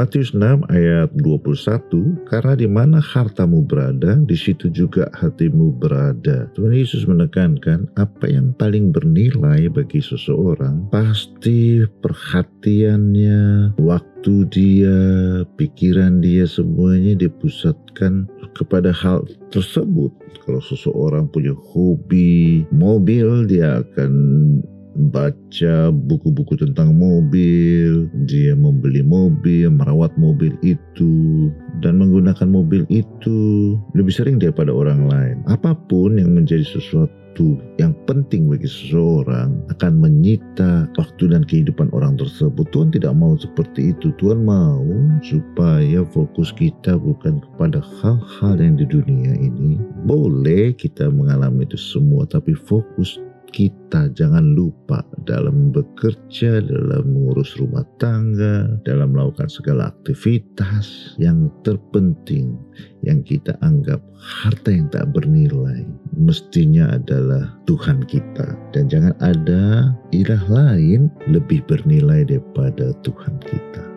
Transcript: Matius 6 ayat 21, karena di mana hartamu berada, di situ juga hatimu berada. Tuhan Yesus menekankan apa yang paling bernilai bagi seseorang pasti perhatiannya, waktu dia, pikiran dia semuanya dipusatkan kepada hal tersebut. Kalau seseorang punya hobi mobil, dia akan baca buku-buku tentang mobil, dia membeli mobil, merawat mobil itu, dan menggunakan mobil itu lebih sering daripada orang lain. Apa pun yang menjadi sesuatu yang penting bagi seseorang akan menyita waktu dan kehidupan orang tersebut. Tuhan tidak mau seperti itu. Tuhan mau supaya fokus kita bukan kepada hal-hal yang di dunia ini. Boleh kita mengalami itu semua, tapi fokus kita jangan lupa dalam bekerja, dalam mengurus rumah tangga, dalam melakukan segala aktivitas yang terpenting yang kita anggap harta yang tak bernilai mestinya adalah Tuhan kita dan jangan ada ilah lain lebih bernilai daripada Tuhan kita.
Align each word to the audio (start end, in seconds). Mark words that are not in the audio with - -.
Matius 0.00 0.32
6 0.32 0.64
ayat 0.72 1.12
21, 1.12 2.24
karena 2.24 2.56
di 2.56 2.64
mana 2.64 3.04
hartamu 3.04 3.60
berada, 3.60 4.16
di 4.24 4.32
situ 4.32 4.72
juga 4.72 5.12
hatimu 5.12 5.76
berada. 5.76 6.48
Tuhan 6.56 6.72
Yesus 6.72 7.04
menekankan 7.04 7.84
apa 8.00 8.24
yang 8.24 8.56
paling 8.56 8.96
bernilai 8.96 9.68
bagi 9.68 10.00
seseorang 10.00 10.88
pasti 10.88 11.84
perhatiannya, 12.00 13.76
waktu 13.76 14.48
dia, 14.48 15.00
pikiran 15.60 16.24
dia 16.24 16.48
semuanya 16.48 17.20
dipusatkan 17.20 18.24
kepada 18.56 18.96
hal 18.96 19.28
tersebut. 19.52 20.16
Kalau 20.48 20.64
seseorang 20.64 21.28
punya 21.28 21.52
hobi 21.52 22.64
mobil, 22.72 23.44
dia 23.44 23.84
akan 23.84 24.12
baca 25.08 25.88
buku-buku 25.88 26.60
tentang 26.60 26.92
mobil, 27.00 28.12
dia 28.28 28.52
membeli 28.52 29.00
mobil, 29.00 29.72
merawat 29.72 30.12
mobil 30.20 30.52
itu, 30.60 31.48
dan 31.80 31.96
menggunakan 31.96 32.44
mobil 32.44 32.84
itu 32.92 33.40
lebih 33.96 34.12
sering 34.12 34.36
daripada 34.36 34.68
orang 34.68 35.08
lain. 35.08 35.36
Apa 35.48 35.72
pun 35.88 36.20
yang 36.20 36.36
menjadi 36.36 36.66
sesuatu 36.66 37.56
yang 37.80 37.96
penting 38.04 38.50
bagi 38.50 38.68
seseorang 38.68 39.64
akan 39.72 39.92
menyita 40.02 40.90
waktu 40.98 41.32
dan 41.32 41.46
kehidupan 41.46 41.88
orang 41.96 42.18
tersebut. 42.20 42.68
Tuhan 42.74 42.92
tidak 42.92 43.16
mau 43.16 43.38
seperti 43.38 43.96
itu. 43.96 44.12
Tuhan 44.20 44.44
mau 44.44 44.84
supaya 45.24 46.04
fokus 46.12 46.52
kita 46.52 47.00
bukan 47.00 47.40
kepada 47.40 47.80
hal-hal 48.02 48.60
yang 48.60 48.76
di 48.76 48.84
dunia 48.84 49.32
ini. 49.40 49.80
Boleh 50.04 50.76
kita 50.76 51.08
mengalami 51.08 51.64
itu 51.64 51.78
semua, 51.80 52.28
tapi 52.28 52.52
fokus 52.52 53.16
kita 53.50 54.08
jangan 54.14 54.54
lupa 54.54 55.02
dalam 55.26 55.74
bekerja, 55.74 56.62
dalam 56.62 57.10
mengurus 57.10 57.58
rumah 57.58 57.84
tangga, 57.98 58.70
dalam 58.86 59.12
melakukan 59.12 59.50
segala 59.50 59.90
aktivitas 59.90 61.18
yang 61.18 61.50
terpenting 61.66 62.54
yang 63.02 63.20
kita 63.26 63.58
anggap 63.60 63.98
harta 64.20 64.70
yang 64.70 64.86
tak 64.92 65.10
bernilai 65.10 65.82
mestinya 66.14 66.94
adalah 66.94 67.50
Tuhan 67.66 68.04
kita 68.06 68.54
dan 68.76 68.86
jangan 68.86 69.14
ada 69.18 69.90
ilah 70.12 70.44
lain 70.46 71.10
lebih 71.26 71.64
bernilai 71.66 72.28
daripada 72.28 72.92
Tuhan 73.02 73.40
kita. 73.42 73.89